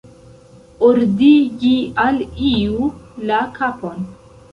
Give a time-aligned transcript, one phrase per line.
[0.85, 1.73] Ordigi
[2.05, 2.17] al
[2.47, 2.87] iu
[3.33, 4.09] la kapon.